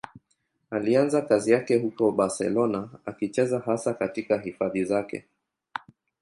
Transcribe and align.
Alianza 0.71 1.21
kazi 1.21 1.51
yake 1.51 1.75
huko 1.77 2.11
Barcelona, 2.11 2.89
akicheza 3.05 3.59
hasa 3.59 3.93
katika 3.93 4.37
hifadhi 4.37 4.83
zake. 4.85 5.25